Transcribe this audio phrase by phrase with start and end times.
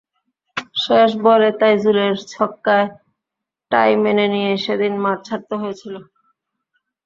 [0.75, 2.87] শেষ বলে তাইজুলের ছক্কায়
[3.71, 5.95] টাই মেনে নিয়ে সেদিন মাঠ ছাড়তে হয়েছিল।